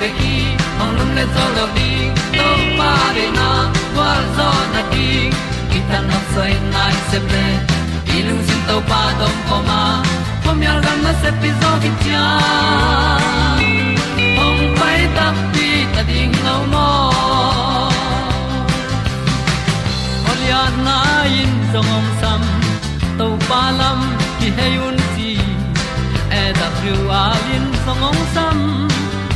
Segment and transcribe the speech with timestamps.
[0.00, 0.34] kin ki
[0.82, 1.90] ong lum le zo lo di
[2.36, 3.48] to pa de na
[3.94, 5.08] kwa zo na ki
[5.90, 7.44] ta na sai nai se ple
[8.16, 9.80] ilung sin to pa dom ko ma.
[10.44, 12.26] Pom yal gam na se pi zo ki tia
[14.44, 16.88] ong pai ta pi ta ding lo mo
[20.30, 20.98] Olia na
[21.40, 22.42] in song om sam
[23.18, 24.00] to pa lam
[24.38, 25.32] ki hay un ti
[26.40, 28.58] e da thru a lin song om sam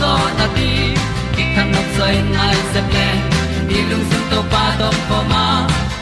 [0.00, 0.70] zo na ti
[1.34, 3.08] ki kan nok sai nai se ple
[3.68, 5.44] ni lung sun to pa to pa ma.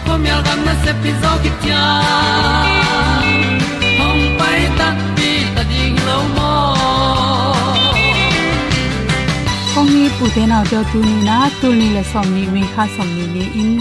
[0.05, 1.85] Ko myal gam na se pi zo ki tia
[3.99, 6.53] hom pai ta ti ta ding lo mo
[9.75, 12.63] kong ni pu te na jo tu ni na tu ni le som ni mi
[12.75, 13.73] kha som ni ni in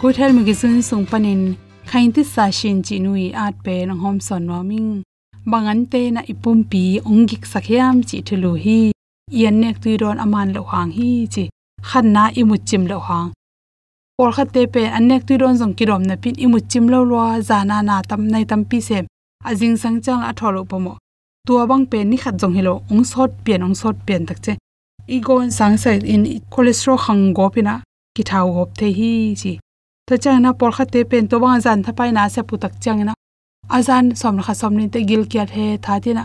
[0.00, 1.42] ku thel mi gi sun sung panin
[1.90, 4.90] khain ti sa shin chi nui at pe nang hom son wa ming
[5.50, 8.78] bangan te na ipum pi ongik sakhiam chi thulu hi.
[9.40, 11.44] Yan nek tu ron aman lo hang hi chi.
[11.88, 13.30] Khan na imu chim lo hang
[14.18, 17.18] por kha te pe anek tu ron jong kirom na pin imu chim lo lo
[17.48, 19.04] zana na tam, nai tam pi sem.
[19.48, 20.92] Ajing sang chang a tholo pomo
[21.46, 24.52] tua bang pe ni khat jong hilo ong sot pian, ong sot pian tak che.
[25.14, 26.22] I gon sang sai in
[26.52, 27.74] cholesterol khang go pina
[28.14, 29.52] ki thau gop the hi chi.
[30.08, 33.00] Ta chang na por kha te pen to bang zan thapai na se putak chang
[33.08, 33.12] na
[33.68, 36.24] azan som kha som ni te gil kya the tha ti na.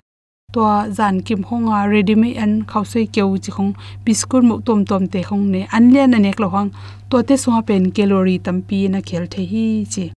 [0.54, 0.62] To
[0.92, 3.74] zan kim honga ready me an khaw sei keu chi khong.
[4.06, 5.68] Biskut mu tom tom te khong ne.
[5.72, 6.72] An le na nek lo hang
[7.10, 10.12] to te so pen calorie tampi na khel the hi chi.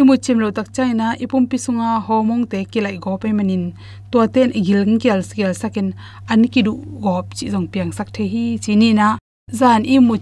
[0.00, 3.64] Imu chimlo tak chaina ipum pisunga homong te kilai go pe manin.
[4.10, 5.94] To ten igil kyal skill sakin.
[6.30, 6.72] An ki du
[7.04, 9.18] gop chi jong piang sak the hi chini na,
[9.58, 10.14] zan imu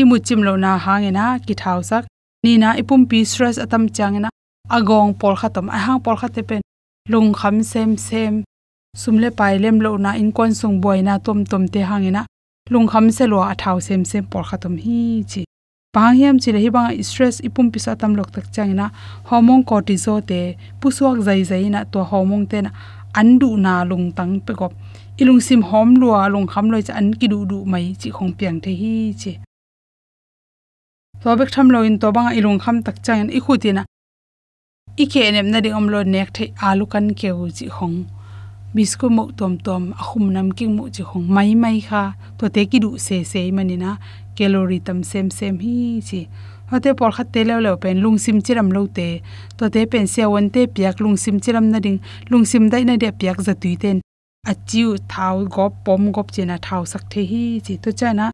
[0.00, 2.04] imu chimlo na hangena ki thau sak.
[2.44, 4.31] Ni na, ipum pi stress atam changena
[4.70, 6.60] agong por khatam a hang por khate pen
[7.08, 8.44] lung kham sem sem.
[8.96, 12.26] Sumle pai lem lo na in kon sung boy na tom tom te hangena
[12.70, 15.44] lung kham se lo a thau sem sem por khatum hi chi.
[15.94, 18.86] Pang hiam chi hi bang stress ipum pisa tam lok tak changina
[19.28, 22.70] hormone cortisol te pusuak zai zai na to hormone te na
[23.20, 24.72] andu na lung tang pe gop
[25.20, 28.32] ilung sim hom lua, lung kham loi cha an ki du du mai chi khong
[28.38, 29.32] piang the hi chi.
[31.22, 33.84] To bek tham lo in to bang ilung kham tak chang i khutina
[34.96, 37.96] i ke nem na ding omlo nek thai alu kan ke u chi khong
[38.74, 42.02] bisku mo tom tom, ahum nam king mu chi khong mai mai kha,
[42.38, 43.98] to te ki du se se manina
[44.36, 46.28] calorie tam sem sem hi chi
[46.72, 49.08] hote por khat te le le pen lung sim chiram lo te.
[49.58, 51.98] To te pen se won te piak lung sim chiram na ding.
[52.30, 54.00] Lung sim dai na de piak za tui ten.
[54.50, 58.30] Achiu thau, gop, pom, gop chena thau sak the hi chi to chana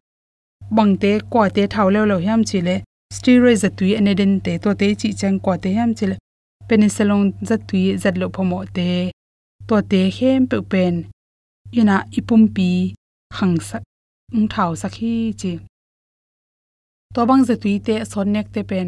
[0.75, 2.75] bangte kwa te thau le lo hiam chi le.
[3.13, 4.57] Steroid za tui ane den te.
[4.63, 6.15] To te chi chang kwa te hiam chi le
[6.69, 8.89] penicillin za tui zat lo phomo te,
[9.67, 10.95] to te hem pe pen
[11.79, 12.69] ina ipum pi
[13.35, 13.83] khang sak
[14.35, 15.51] ung thau sak hi chi.
[17.13, 18.87] To bang za tui te son nek te pen,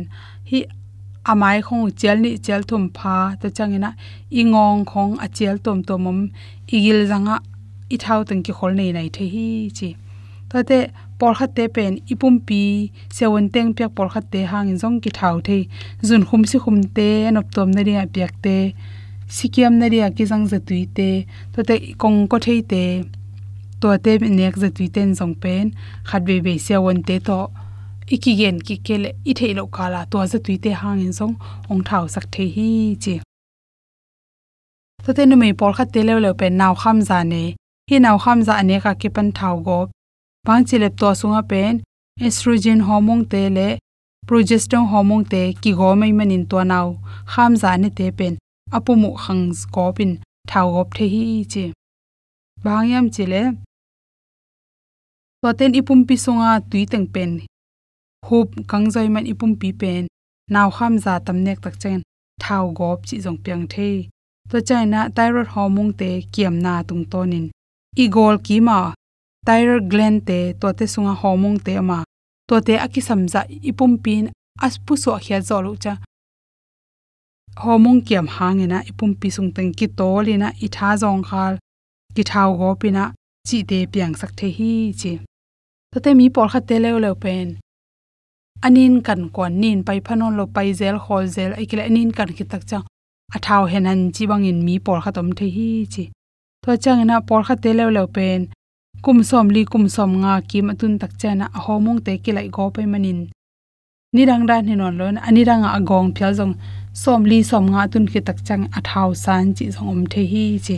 [0.50, 0.60] hi
[1.31, 3.89] amai khong chel ni chel thum pha to changena
[4.39, 6.19] ingong khong a chel tom tomom,
[6.75, 7.36] igil zanga
[7.94, 9.89] i thau tang ki khol nei nai the hi chi.
[10.50, 10.80] To te
[11.22, 12.62] por kha te pen ipum pi
[13.16, 15.58] sewon teng pyak por kha te hang in jong ki thau the.
[16.08, 18.58] Jun khum si khum te nop tom na ria pyak te.
[19.36, 21.10] Sikiam na ria ki jang zatui te.
[21.54, 22.84] To te kong ko thei te.
[23.82, 25.66] To te nek zatui ten jong pen.
[26.10, 27.40] Khat be be sewon te to
[28.16, 31.36] iki gen ki kele i thei lo kala to zatui te hang in jong
[31.72, 32.70] ong thau sak the hi
[33.04, 33.16] chi.
[35.06, 37.44] To te nu me por kha te le le pen naw kham za ne.
[37.90, 39.80] Hi naw kham za ne ka ki pan thau go
[40.46, 41.74] pang chi lep to sunga pen
[42.26, 43.68] estrogen hormone te le
[44.28, 46.88] progesterone hormone te ki go mai manin to naw
[47.32, 48.34] kham za ne te pen
[48.76, 49.46] apumu khang
[49.76, 50.12] ko pin
[50.50, 51.66] thau gop the hi chi
[52.64, 53.42] bangyam chile
[55.42, 57.32] to ten ipum pi sunga tui teng pen
[58.28, 60.04] hup kangjoi man ipum pi pen
[60.54, 62.00] naw kham za tamnek tak chen
[62.44, 63.88] thau gop chi jong piang the
[64.50, 67.46] to china thyroid hormone te kiam na tung tonin
[68.04, 68.80] igol ki ma
[69.46, 72.04] thyroid gland te to te sunga hormone te ma
[72.48, 74.26] to te aki samza ipum pin
[74.66, 75.94] aspu so khia zolu cha.
[77.62, 81.54] Hormone kiam hangena ipum pi sung teng ki tolina i tha jong khal
[82.16, 83.04] ki thau go pina
[83.48, 85.14] chi te piang sak the hi chi.
[85.92, 87.48] To te mi por kha te le le pen.
[88.66, 92.44] Anin kan kon nin pai phanon lo pai zel, hol zel, aikile anin kan ki
[92.52, 92.80] tak cha.
[93.36, 96.04] Athau henan chi bangin mi por khatom the hi chi.
[96.64, 98.42] To changena por kha te le le pen
[99.03, 102.65] kum som li kum som nga ki matun tak chana homong te ki lai go
[102.75, 103.19] pe manin
[104.13, 106.53] ni rang dan hin on lon ani rang a gong phya jong
[107.03, 110.46] som li som nga tun ki tak chang athau san chi jong om the hi
[110.65, 110.77] chi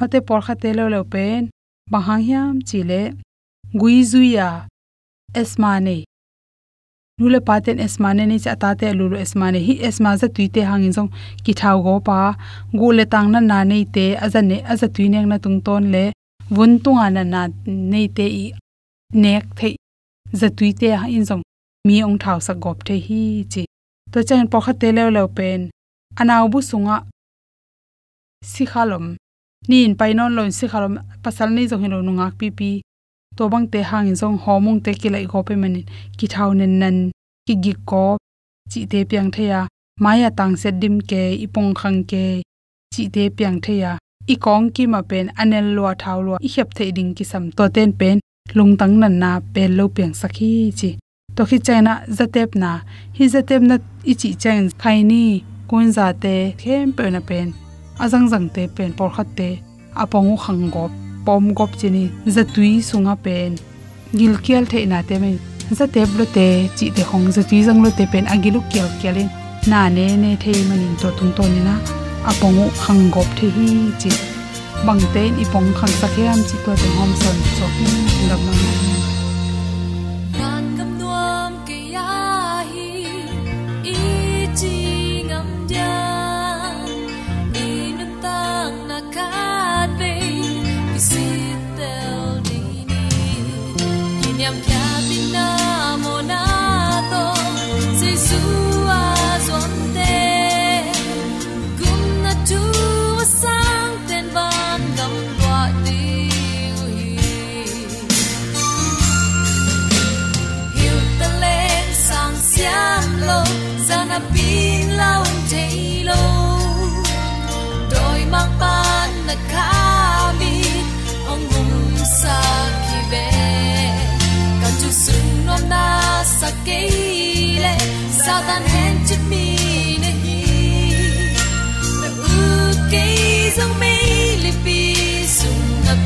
[0.00, 1.40] hote por kha te le le pen
[1.92, 3.02] bahang hiam chi le
[3.80, 4.48] gui zuya
[5.40, 5.96] esmane.
[7.18, 9.58] Nule paten esmane ni cha ta te lulu esmane.
[9.66, 11.10] Hi esma za tuite hangin jong
[11.44, 12.18] ki thau go pa
[12.78, 16.04] gu le tang na na nei te aza ne aza tuineng na tung ton le
[16.54, 17.40] vun tunga na na
[17.92, 18.44] nei te i
[19.22, 19.68] nek the
[20.38, 21.42] za tuite ha in zong
[21.86, 23.62] mi ong thau sa gop the hi chi.
[24.12, 25.60] To chen po kha te le le pen
[26.20, 26.96] anaw bu sunga
[28.52, 29.04] si khalom
[29.68, 32.70] nin painon lo si khalom pasal nei jong lo nungak pi pi
[33.36, 35.84] to bang te hang in song homung te kilai go pe manin
[36.18, 36.96] ki thau nen nan
[37.46, 38.04] ki gi ko
[38.70, 39.60] chi te piang theya
[40.04, 42.24] maya tang se dim ke ipong khang ke
[42.92, 43.92] chi te piang theya
[44.32, 47.44] i kong ki ma pen anel lo thau lo i hep the ding ki sam
[47.56, 48.16] to ten pen.
[48.56, 50.90] Lung tang nan na pen lo piang sakhi chi.
[51.36, 52.70] To khi chana zatep na.
[53.16, 53.76] Hi zatep na
[54.10, 55.24] i chi chen khai ni.
[55.68, 57.46] Kun za te khem pe na pen.
[58.04, 59.48] Azang zang te pen por khat te.
[60.02, 60.90] Apong khang gop.
[61.26, 63.50] Pom gop chini zatui sunga pen.
[64.18, 65.36] Gil kial the na te men.
[65.78, 66.46] Zatep lo te
[66.76, 68.24] chi te khong za tui jang lo te pen.
[68.34, 69.28] Agiluk kial kialin.
[69.70, 71.74] Na ne ne thei manin to tung to ni na
[72.24, 73.68] apongu khang thi hi
[74.00, 74.10] chi.
[74.86, 77.36] Bangte ipong khang sakhiam chi to te hom son.
[77.56, 77.66] So
[78.28, 78.89] lam ma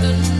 [0.04, 0.33] sung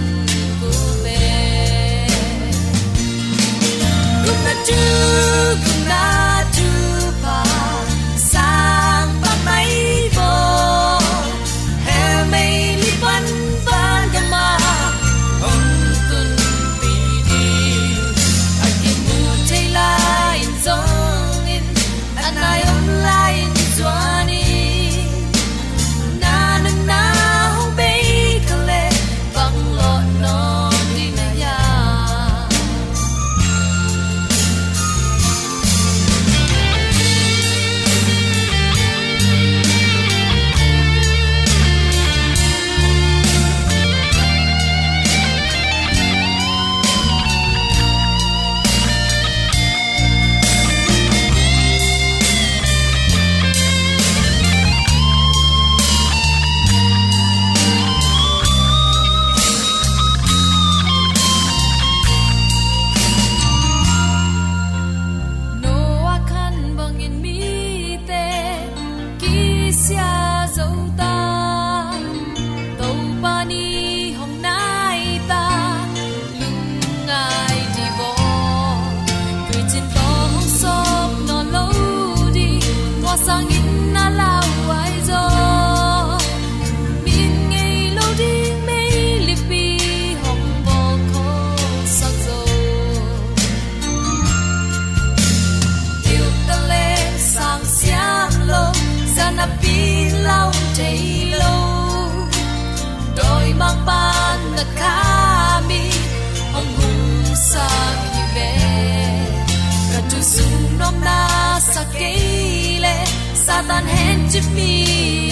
[113.65, 115.24] sa tan hen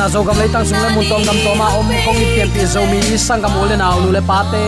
[0.00, 2.48] na zo gam le tang sung le mun tong gam toma om kong i pian
[2.54, 4.64] pi zo mi i sang gam ule na lu le pate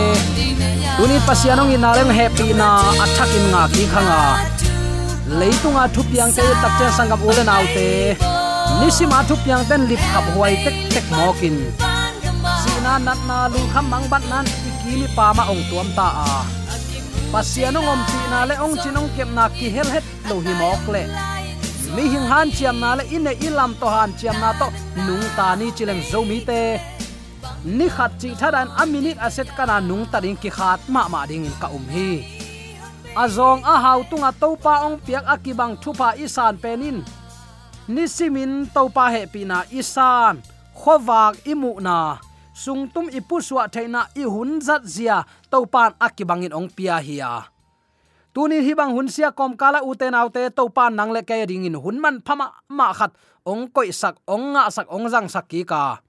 [0.97, 2.67] te pasianong in naleng happy na
[3.03, 4.19] athak in nga ki khanga
[5.39, 7.89] leitunga thu piang te tak chen sang gam ule ute te
[8.79, 11.57] nisima thu piang ten lip khap huai tek tek mokin
[12.61, 16.31] sina nat na lu kham mang bat nan ikili pa ma ong tuam ta a
[17.33, 20.85] pasianong om ti na le ong chinong kem na ki hel het lo hi mok
[20.93, 21.03] le
[21.95, 24.67] mi hing han chiam na le, in e ilam to han chiam na to.
[25.05, 26.81] Nung ta ni chileng zo mi te.
[27.77, 31.21] Ni khat chi thadan a minute aset kana nung ta ding ki khat ma ma
[31.29, 32.25] ding ka um hi.
[33.23, 36.97] Azong a hau tunga topa ong piak akibang thupa isan penin
[37.93, 40.41] ni simin topa he pina isan
[40.73, 42.17] khowak imu na.
[42.53, 47.52] Sungtum ipuswa theina i hun zat zia topan akibangin ong pia hiya
[48.33, 52.19] tunin hibang hunsia kom kala uten autte to pan nang le ke ding in hunman
[52.25, 53.13] phama ma khat
[53.45, 56.01] ong koi sak ong nga sak ong jang sak ki ka.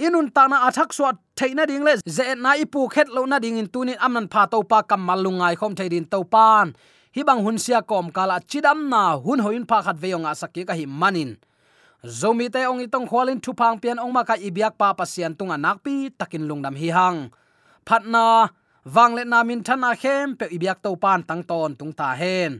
[0.00, 3.60] Inun ta na athak swa theina ding le ze na ipu khet lo na ding
[3.60, 6.72] in tunin amnan pha to pa kam malungai khom theidin to pan
[7.12, 11.36] hibang hunsia kom kala chidam na hun hoin pha khat veyonga sakki ka hi manin.
[12.06, 15.58] Zomi te ong itong khwalin thu phang pian ong ma ka ibyak pa pasian tunga
[15.58, 17.34] nakpi takin lungnam hi hang.
[17.82, 18.54] Phatna
[18.94, 22.52] wang le namin thana khem pe ibyak to pan tang ton tung ta hen.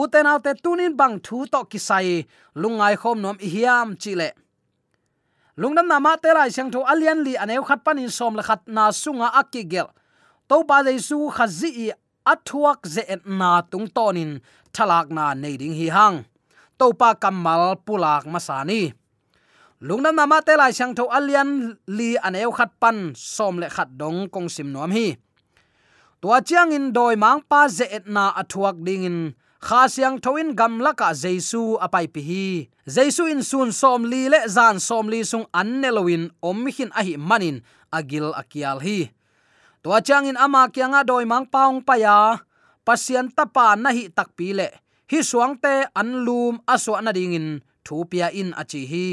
[0.00, 2.26] Uten autte tunin bang thu to kisai,
[2.60, 4.30] lungai khom nom ihiam chile
[5.58, 8.62] lungnam na ma te lai sang tho alian li aneu khat panin som la khat
[8.70, 9.90] na sunga akigel
[10.48, 10.76] to pa
[11.08, 11.86] su khazi i
[12.32, 14.40] athuak ze et na tung tonin,
[14.74, 16.16] thalak na nei ding hi hang.
[16.78, 18.92] To pa kamal pulak masani.
[19.82, 21.50] Lungnam na ma te lai sang tho alian
[21.96, 25.18] li aneu khat pan som le khat dong kong sim nom hi
[26.18, 29.18] tua chiang in doi mang pa ze et na athuak ding in
[29.62, 32.46] kha siang thoin gam laka jesu apai pi hi.
[32.90, 37.06] Jesu in sun som li le zan som li sung an nelowin om hin a
[37.06, 37.62] hi manin
[37.94, 39.14] agil akial hi
[39.82, 42.18] tua chiang in ama kyanga doi mang paung pa ya.
[42.82, 44.68] Pasian tapa na hi tak pi le.
[45.10, 47.48] Hi suang te an lum aswa na ding in
[47.86, 49.08] thu pia in achi hi.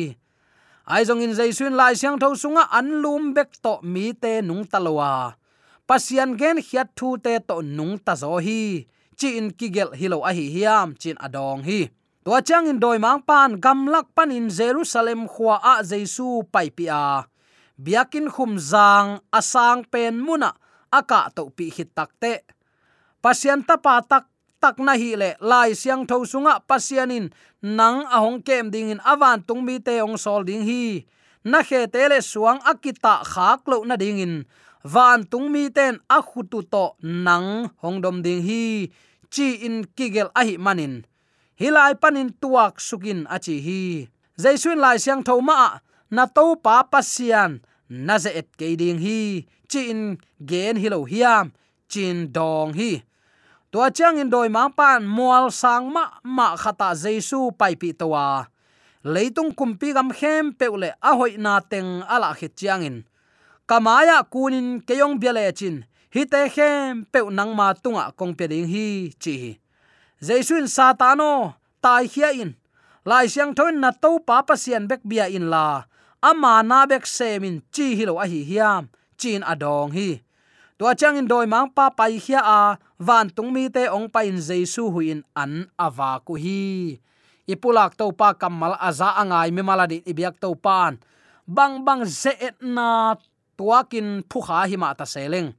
[0.90, 4.66] Ai zong in jesu lai siang tho sunga an lum bek to mi te nung
[4.66, 5.38] talowa
[5.88, 8.86] pasian gen hiat thu te to nung ta zo hi.
[9.16, 11.80] Chin kigel hilo a hi hiam, chin adong hi.
[12.26, 16.70] To chang in doi mang pan, gam lak pan in jerusalem khwa a jesu pai
[16.78, 17.24] pi a.
[17.78, 20.52] Biakin khum zang asang pen muna
[20.92, 22.34] aka to pi hit takte
[23.24, 24.26] pasian ta pa tak
[24.64, 27.30] tak na hi le, lai siang tho sunga pasianin
[27.62, 31.06] nang ahong kem ding in awan tung mi te ong sol ding hi.
[31.46, 34.34] Na khe te le suang akita khak lo na ding in
[34.86, 38.94] van tung mi ten a khutu to nang hongdom ding hi,
[39.34, 41.02] chi in kigel a hi manin.
[41.60, 43.82] Hilai panin tuak sukin achi hi.
[44.38, 45.82] Jaisun lai siang thoma
[46.16, 47.52] na to pa pasian
[47.90, 50.02] na ze et ke ding hi, chi in
[50.50, 51.46] gen hilo hiam,
[51.90, 53.02] chin dong hi.
[53.72, 58.48] Tua chang in doi mang pan mual sang ma ma khata jaisu pai pi towa
[59.04, 62.98] leitung kumpi gam khem peule a hoi na teng ala khit chiang in
[63.66, 65.86] kamaya kunin keyong biale chin.
[66.14, 69.60] Hi te khem pe nang ma tunga kong pe ding hi chi
[70.26, 72.56] jaisun satano, tai hia in.
[73.06, 75.86] Lai siang thoin na to pa pa sian bek bia in la.
[76.24, 78.90] Ama na bek semin chi hi lo a hi hiam.
[79.20, 80.22] Chin adong hi.
[80.80, 82.62] Tua chang in doi mang pa pai hia a.
[82.98, 86.98] Van tung mi te ong pa in jaisu huin an awa ku hi.
[87.46, 90.98] Ipulak to pa kamal aza angai mi maladi ibyak to pan.
[91.46, 92.34] Bang bang ze
[92.66, 93.14] na
[93.58, 95.56] tuakin phukha hi ma ta seleng.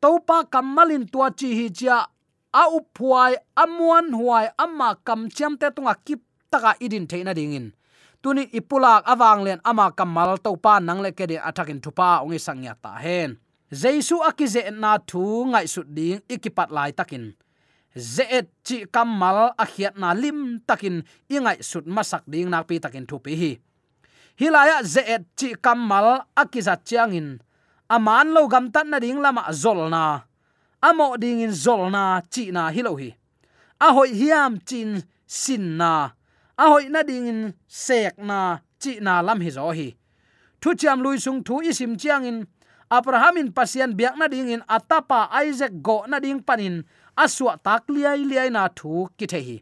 [0.00, 2.06] Topa kamalin tua chi hi cha
[2.52, 6.20] a uphuai amuan huai amma kam cham te tunga kip
[6.52, 7.72] taka idin theina dingin.
[8.22, 12.40] Tuni ipulak awang len ama kamal topa nangle nang le ke de athakin thupa ongi
[12.40, 13.36] sangya ta hen.
[13.68, 17.36] Jaisu akize na thu ngai su ding ikipat lai takin.
[17.92, 19.66] Zeet chi kamal a
[20.00, 23.52] na lim takin ingai sut masak ding nak pi takin thu pi hi
[24.40, 27.40] hilaya zeet chi kamal akizat chiangin.
[27.88, 30.24] Aman lo gam tan na ding lama zolna
[30.82, 33.10] amo ding in zolna chi na hilo hi.
[33.80, 36.10] A hoi hiam chin sin na.
[36.58, 39.88] A hoi na ding in sek na chi na lam hi zo hi.
[40.60, 42.46] Thu chiam lui sung thu isim chiang in
[42.90, 46.84] abraham in pasian biak na ding in atapa isaac go na ding panin.
[47.16, 49.58] Aswa tak liai liai na thu ki the hi.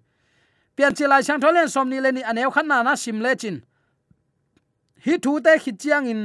[0.77, 3.63] Pian chilai chang tholen somni leni aneu khan na na sim le chin
[5.05, 6.23] hi thu te khi chiang in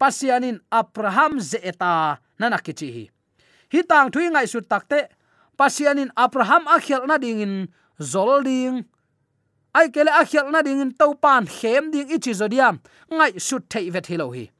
[0.00, 3.04] pasianin abraham zeta nana ki chi hi
[3.72, 5.00] hi tang thui ngai su takte,
[5.58, 7.54] pasianin abraham a khel na ding in
[8.00, 8.84] zol ding.
[9.74, 12.74] Ai kele a khel na ding in to pan khem ding ichi zodiam
[13.10, 14.50] ngai su thei vet hilo hi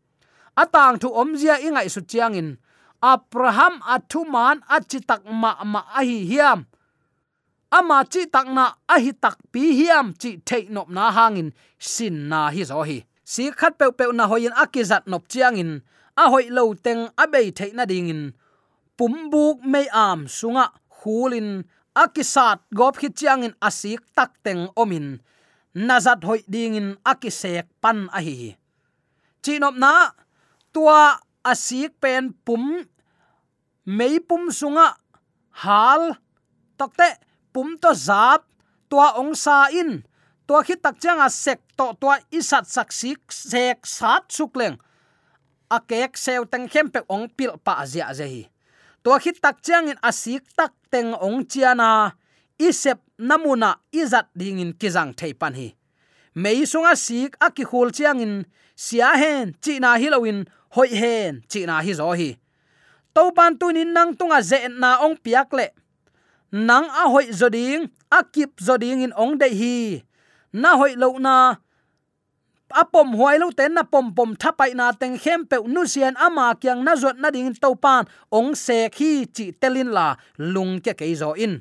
[0.62, 2.49] atang thu omzia ingai su chiang in
[3.03, 6.66] abraham athuman achitak ma ma ahi hiam.
[7.71, 12.62] Ama chi takna ahi tak pi hiam chi thei nop na hangin sin na hi
[12.71, 12.99] zo hi
[13.33, 15.73] si khat pe pe na hoin akizat nop chiang in
[16.23, 18.23] a hoi lo teng a bei thei na ding in
[18.97, 20.64] pum buk mei am sunga
[20.97, 21.49] khulin
[22.03, 25.09] akisat gop khit chiang in asik tak teng omin.
[25.88, 28.37] Nazat hoi ding in akisek pan a hi
[29.49, 30.12] chinop na,
[30.77, 32.85] tua asik pen pum,
[33.88, 34.93] mei pum sunga,
[35.64, 36.21] hal
[36.77, 37.09] tokte
[37.53, 38.45] pum to zap,
[38.93, 40.05] tua ong sa in
[40.49, 44.81] tua khit tak changa sek to tua isat saksik sek sat sukleng
[45.77, 48.43] kek sew teng khem pe ong pil pa zia ze hi.
[49.05, 52.17] Tua khi tak chang in asik tak teng ong chiana
[52.57, 55.77] isep namuna izat ding in kizang thei pan hi.
[56.35, 58.45] Mei sunga sik aki khul chiang in
[58.77, 62.41] sia hen chi na hilowin hoi hen chi na hi zo hi.
[63.15, 65.69] To pan tunin nang tunga ze na ong piak le.
[66.53, 70.08] Nang a hoi zoding akip zoding in ong dei hi
[70.53, 71.57] na hoi lo na.
[72.69, 76.53] Apom huai lo ten na pom pom thapai na teng khem pe nu sian ama
[76.61, 78.05] kyang na zot na ding to pan.
[78.33, 81.61] Ong se khi chi telin la lung ke ke zo in.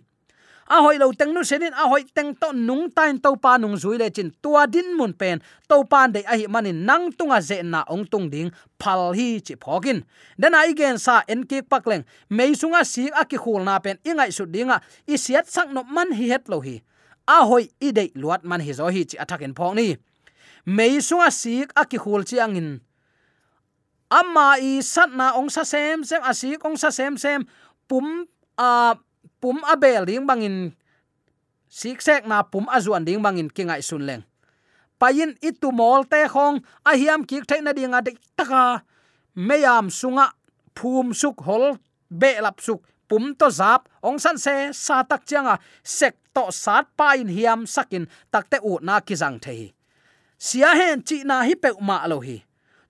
[0.68, 3.80] A hoi lo teng nu senin a hoi teng to nung tain to pa nung
[3.80, 5.40] zui le chin tua din mun pen.
[5.70, 9.40] To pan de a hi manin nang tunga ze na ong tung ding phal hi
[9.40, 10.04] chi phokin
[10.36, 13.96] den ai gen sa en ki pakleng mei sunga si a ki khul na pen,
[14.04, 14.84] ingai su dinga.
[15.08, 16.84] I siat sak no man hi het lo hi
[17.28, 19.96] a hoi i de luat man hi zo hi chi attack en phong ni.
[20.66, 22.80] Mei sunga sik a ki khul chi angin.
[24.10, 27.44] Amma i satna ong sa sem sem asik ong sa sem sem.
[27.88, 28.24] Pum,
[28.58, 28.96] a
[29.40, 30.72] pum a abel ding bangin.
[31.68, 34.24] Sik sek na pum azuan ding bangin kingai sun leng.
[34.98, 38.84] Payin itu mol te khong, a hiam kik the na dinga de taka.
[39.36, 40.34] Meyam sunga
[40.74, 41.78] phum suk hol,
[42.10, 46.86] be lap suk pum to zap ong san se, sa tak changa sek to sat
[47.00, 49.74] pa in hiam sakin takte u na ki jang thei.
[50.38, 52.44] Sia hen chi na hi pe ma lo hi.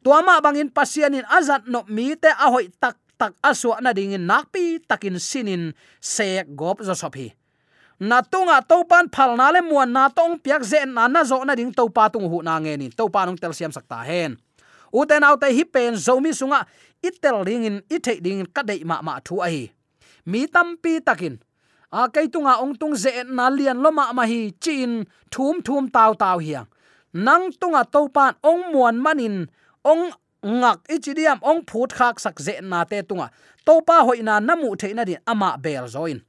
[0.04, 4.28] Tuama bangin pasianin azat no mi te a hoi tak tak aswa na ding in
[4.28, 7.34] nakpi takin sinin sek gop zo sopi
[8.00, 11.42] na tunga to pan phal na le muan na tong piak ze na na zo
[11.42, 12.88] na ding to pa tung hu na nge ni.
[12.94, 14.38] To pa nong tel siam sakta hen.
[14.94, 16.66] U autai hi pen zo mi sunga
[17.02, 17.76] itel ding in
[18.22, 19.74] ding ka dei ma ma thu ai
[20.32, 21.36] mi tam pi takin.
[21.92, 24.92] A kai tunga ong tung ze na lian lo ma hi chin
[25.34, 26.68] thum thum taw taw hiang
[27.14, 29.48] nang tunga to pan ong muan manin,
[29.82, 30.12] ong
[30.44, 33.32] ngak ichidiam ong phut khak sak ze na te tunga.
[33.66, 36.20] To pa hoina namu theina din ama bel zoin.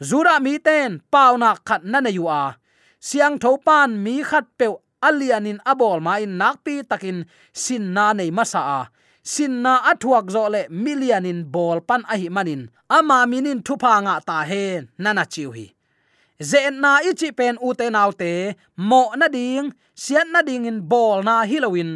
[0.00, 2.56] Zura mi ten pauna khat na na yu a.
[3.00, 4.66] Siang tho pan mi khat pe
[5.02, 8.80] alianin abol ma in nakpi takin sin na nei masa a
[9.32, 12.62] sin na athuak zo le millianin bol pan a hi manin.
[12.96, 14.64] Ama minin thupa nga ta he,
[15.02, 15.66] nana chiu hi.
[16.48, 18.32] Zen na ichi pen u te nau te,
[18.88, 19.66] mo na ding,
[20.02, 21.90] sian na ding in bol na hilowin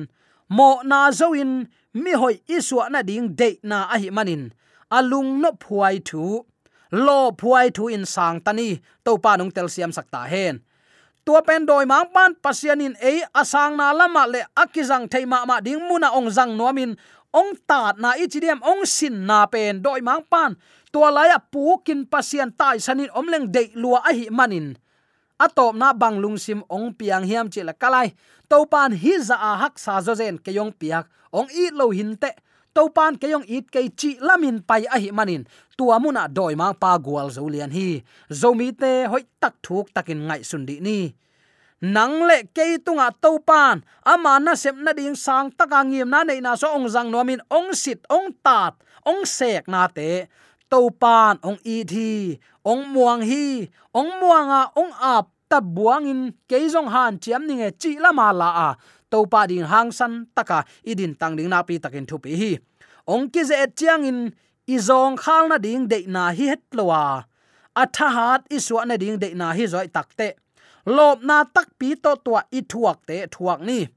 [0.50, 1.52] mo na zo in
[1.94, 4.42] mi hoi isua na ding de na a hi manin.
[4.90, 6.24] Alung no phuai thu.
[7.06, 8.68] Lo phuai thu in sang tani
[9.04, 10.58] to pa nong tel siam sakta hen.
[11.24, 15.78] Tua pen doi mang pan pasianin ei asang na lama le akizang theima ma ding
[15.88, 16.96] muna ong zang nomin
[17.30, 20.58] ong tat na ichidiam ong sin na pen doi mang pan
[20.90, 24.74] tua lai pu kin pasian tai sanin omleng de lua a hi manin.
[25.40, 28.12] Atop na banglung sim ong piang hiam chi la kalai.
[28.50, 31.94] To pan hi za a hak sa zo zen ke yong piak ong i lo
[31.94, 32.34] hin te
[32.74, 35.46] to pan ke yong it ke chi lamin pai a hi manin.
[35.78, 39.94] Tua muna doi mang pa gwal zo lian hi zo mi te hoi tak thuk
[39.94, 41.14] takin ngai sun di ni
[41.80, 43.80] nang le ke tunga à to pan.
[44.04, 47.24] Ama na sem na ding sang taka ngiem na nei na so ong jang no
[47.24, 48.76] min ong sit ong tat
[49.08, 50.28] ong sek na te
[50.68, 53.64] to pan ong i thi ong muang hi
[53.96, 58.68] ong muanga ong à, ap ta buangin jong han chiam ninge chi lama la a
[58.68, 58.78] à.
[59.10, 62.52] to pa ding hang san taka idin tang ding na pi takin thu pi hi.
[63.08, 64.18] Ong ki ze chiang in
[64.68, 67.24] izong khal na ding de na hi het lowa
[67.76, 67.84] i
[68.56, 70.36] iswa na ding de na hi zoi takte
[70.86, 73.88] lop na tak pi to tua i thuak te, thuak ni.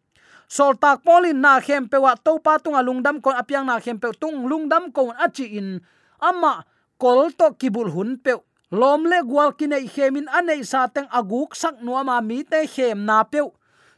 [0.48, 4.12] Sol tak polin na khem pewa to pa tunga lungdam kon apyang na khem pe
[4.22, 5.82] tung lungdam kon achi in.
[6.22, 6.66] Ama
[7.02, 8.38] kol to kibul hun pe
[8.72, 13.24] lom le gwal kinai khemin anei sa teng aguk sak nuama mi te khem na
[13.24, 13.42] pe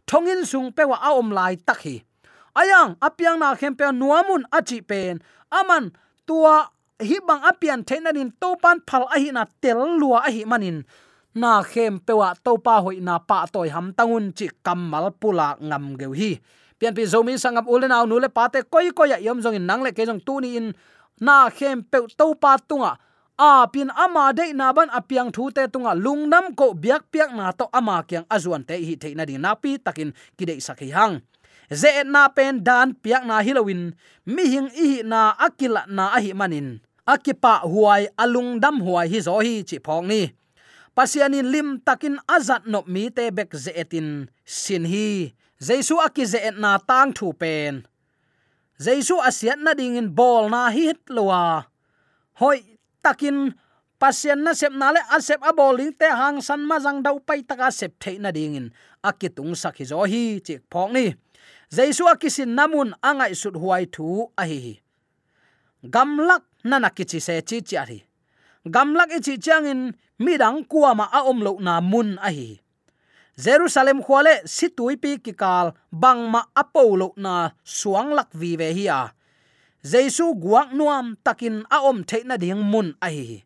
[0.08, 2.04] thongin sung pewa a om lai tak hi.
[2.56, 5.20] Ayang apyang na khem pe nuamun achi pen.
[5.52, 5.92] Aman,
[6.28, 6.72] tua
[7.04, 10.88] hi bang apian thenanin to pan phal a hi na tel lua a hi manin
[11.36, 16.00] na khem pewa to pa hoi na pa toy ham tangun chi kamal pula ngam
[16.00, 16.40] geu hi.
[16.80, 19.84] Pian pi zomi sangam ulen aw nule pate koi koi ya yom jong in nang
[19.84, 20.72] le ke jong tu ni in.
[21.20, 22.96] Na khem pe to pa tunga.
[23.38, 25.92] A pin ama de na ban apiang thu te tunga.
[25.92, 29.56] Lungnam ko biak piak na to ama kyang azuan te hi the na ding na
[29.56, 31.20] pi takin kidei sakhi hang.
[31.72, 33.92] Ze na pen dan piak na hilowin
[34.26, 36.80] mi hing i na akila na a hi manin.
[37.06, 40.32] Akipa huai alung dam huai hi zo hi chi phong ni
[40.96, 45.36] pasianin lim takin azat no mi te bek ze etin sin hi.
[45.60, 47.84] Jaisu aki ze et na tang thu pen.
[48.80, 51.68] Jaisu asiat na ding in bol na hi het lowa
[52.40, 52.60] hoi,
[53.04, 53.56] takin
[54.00, 57.20] pasien na sep na le a sep a bowling te hang san ma jang dau
[57.20, 58.68] pai taka sep the na ding in.
[59.04, 61.16] Akitung sakhi zo hi chi phok ni.
[61.72, 64.74] Jaisu akisin namun angai sut huai thu a hi hi.
[65.94, 68.00] Gamlak nana kichi se chi chi ari
[68.66, 72.62] gamlak ichi changin midang kuama a om lo na mun a hi.
[73.38, 79.02] Jerusalem khwale situi pi kikal bangma apolo na suang lak vi ve hi a.
[79.86, 83.46] Jesu guak nuam takin a om theina ding mun ai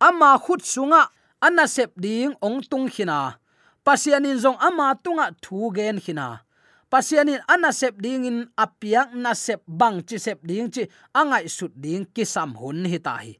[0.00, 1.10] ama khut sunga
[1.42, 3.36] anna sep ding ong tung khina
[3.84, 6.46] pasianin zong ama tunga thu gen khina
[6.92, 11.72] pasianin anna sep ding in apiak na sep bang chi sep ding chi, angai sut
[11.74, 13.34] ding ki sam hun hi ta hi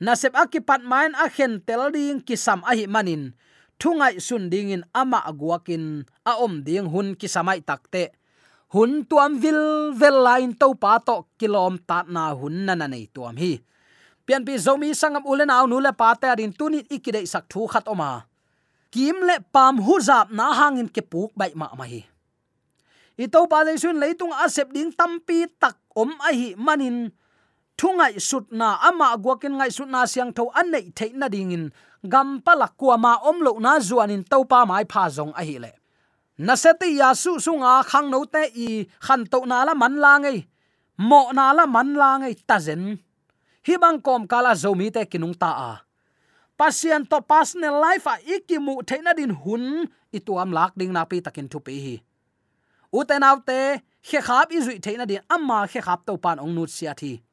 [0.00, 3.32] na sep akipat main a khen tel ding ki sam a hi manin.
[3.76, 8.16] Thungai sun ding in ama aguakin a om ding hun ki samai takte
[8.72, 13.06] hun tuam vil vel lain to pa to kilom ta na hun na na nei
[13.12, 13.60] tuam hi.
[14.26, 17.68] Pian pi zomi sangam ulen aw nu le pa ta rin tunit ikide sak thu
[17.68, 18.26] khat oma.
[18.90, 22.02] Kim le pam hu zap na hangin ke puk bai ma ma hi.
[23.16, 27.12] I to pa le sun leitung asep ding tampi tak om a hi manin
[27.78, 31.52] thungai sut na ama gwakin ngai sut na siang tho an nei the na ding
[31.52, 31.72] in.
[32.08, 35.58] Gam pala qua ma om lo na zuanin tàu pa mai pha zong a hi
[35.58, 35.72] le.
[36.38, 40.12] Na seti ya su sunga khang no te i khan to na la man la
[40.18, 40.38] ngai
[41.08, 42.82] mo na la man la ngai ta zen.
[43.66, 45.72] Hi bang kom kala zomi te kinung ta a.
[46.58, 49.64] Pasien to pasne life a ikimu theina din hun
[50.12, 51.96] ituam lak ding na pi takin thu pi hi.
[52.92, 53.60] Uten autte
[54.06, 57.25] khe khap i zui theina din amma khe khap to pan ong nut sia thi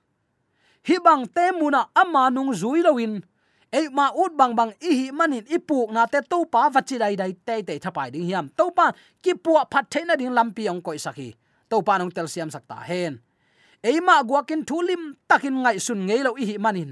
[0.88, 3.22] hi bang te muna ama nung zui lawin
[3.74, 7.16] ei ma ut bang bang i hi manin ipuk na te to pa vachi dai
[7.16, 8.46] dai te te thapai ding hiam.
[8.58, 8.92] To pa
[9.24, 11.34] ki pu phat theina ding lampi ong koi sakhi
[11.70, 13.18] to pa nong tel siam sakta hen.
[13.84, 16.92] Ei ma guakin thulim takin ngai sun ngei lo i hi manin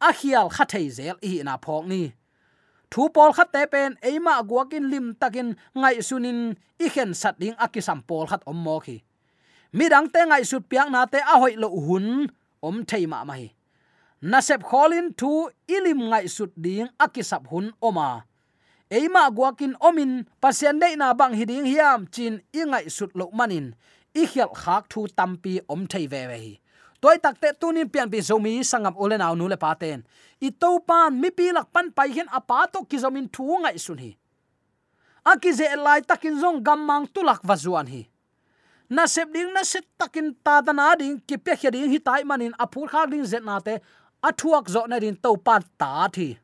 [0.00, 2.02] a khial kha thei zel i na phok ni.
[2.90, 7.34] Thu pol khat te pen, ei ma guakin lim takin ngai sunin i khen sat
[7.42, 8.96] ding akisam pol khat om mo khi.
[9.72, 12.06] Midang te ngai sut piang na te a hoi lo hun
[12.62, 13.44] om thei ma mai
[14.30, 15.30] na sep kholin thu
[15.76, 18.08] ilim ngai sut ding akisap hun oma
[18.96, 23.66] eima guakin omin pasien dei na bang hiding hiam, chin ingai sut lo manin
[24.20, 26.54] i khial khak thu tampi om thei ve ve hi
[27.00, 30.00] toy takte tunin pian pi zomi sangam olena nu le paten
[30.40, 33.78] i to pan, mi pi lak pan pai hen apa to ki zomin thu ngai
[33.78, 34.16] sun hi.
[35.24, 38.08] Aki ze lai takin zong gammang tulak wazuan hi
[38.90, 41.98] na sep ding, na set takin ta da na ding ki pe khia ding, hi
[41.98, 43.78] tai manin apur kha ding zet na te
[44.28, 46.38] athuak zo na din to pa ta thi.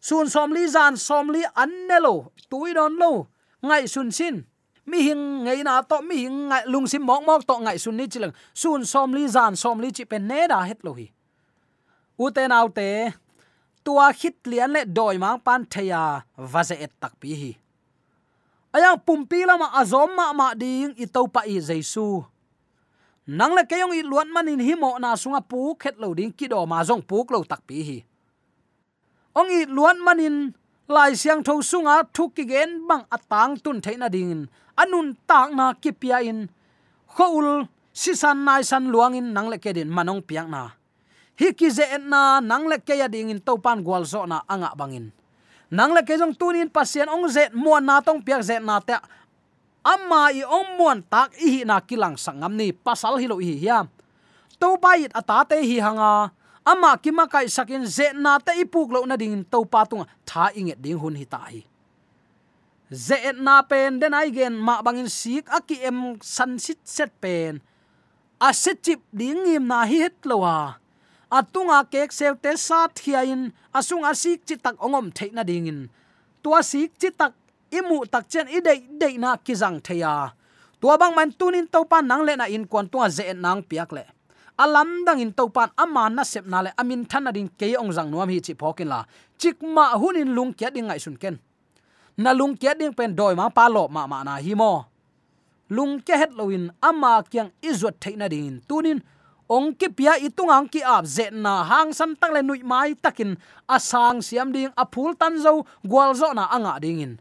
[0.00, 3.28] Sun som li, zan som li, an ne lo, tui don lo,
[3.62, 4.46] ngai sun sin.
[4.86, 7.96] Mi hing ngei na to, mi hing ngai, lung sim mok mok to ngai sun
[7.96, 11.10] ni chilang sun som li, zan som li, chi pen ne da het lo hi.
[12.18, 12.88] U te nau te,
[13.84, 17.52] tua khit lian le doi mang pan theya vaze et tak pi hi
[18.70, 22.22] ayang pumpi lama azom ma ma ding itau pa i jesu.
[23.30, 26.58] Nang le keyong i luan manin himo na sunga pu khet lo ding ki do
[26.66, 27.98] ma jong puk lo tak pi hi.
[29.38, 30.50] Ong i luan manin
[30.90, 34.50] lai siang tho sunga thuk ki gen bang atang tun theina ding.
[34.74, 36.50] Anun tak na ki pia in.
[37.10, 40.74] Khoul si san nai san luang in nang le ke din manong piang na.
[41.38, 44.74] Hi ki ze na nang le ke ya ding in topan gwal zo na anga
[44.74, 45.14] bangin
[45.70, 48.98] nang la ke jong tunin pasien ong ze mo na tong piak ze na te
[49.86, 53.86] amma i ong muan tak i na kilang sangam ni pasal hilo hi hiam.
[54.58, 56.34] To bait atate hi hanga.
[56.66, 60.10] Ama kima kai sakin ze na te ipuk lo na ding to pa tunga.
[60.26, 61.62] Tha inget ding hun hi ta hi.
[62.90, 67.62] Ze na pen den ai gen ma bangin sik aki em san sit set pen.
[68.42, 70.79] A set chip ding im na hi het à
[71.30, 75.88] atunga kek sew te sa thiain, asung asik chi tak ongom theina dingin.
[76.42, 77.32] Tua sik chi tak
[77.70, 80.34] imu tak chen i dei dei na kizang theya.
[80.80, 84.04] Tua bang man tunin topan nang le na in kon tua ze nang piak le.
[84.58, 88.10] Alam dang in topan ama na sep na le, amin than ding ke ong jang
[88.10, 89.04] nuam hi chi phokin la.
[89.38, 91.38] Chik ma hunin lung kya ding ngai sun ken.
[92.16, 94.84] Na lung kya ding pen doi ma pa lo ma ma na hi mo.
[95.70, 98.98] Lung ke het loin ama kyang izot theina ding tunin
[99.50, 103.34] ong ki pia itungang ki ap ze na hang san tak le nui mai takin
[103.66, 107.18] asang siam ding apul tan zo gwal zo na anga dingin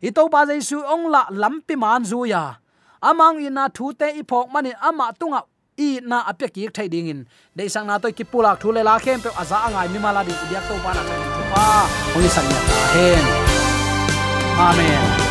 [0.00, 2.56] ito ba jaisu ong la lampi man zu ya.
[3.04, 5.44] Amang ina thu te i phok mani ama tunga
[5.76, 7.68] i na apya ki thai dingin in.
[7.68, 10.32] Sang na to ki pulak thu le la khem pe aza angai mi mala di
[10.48, 11.20] dia to pa na kai
[11.52, 11.64] pa.
[12.16, 12.60] Ong san ya
[12.94, 13.24] hen.
[14.68, 15.29] Amen.